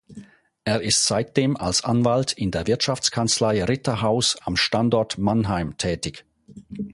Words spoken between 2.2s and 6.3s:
in der Wirtschaftskanzlei Rittershaus am Standort Mannheim tätig.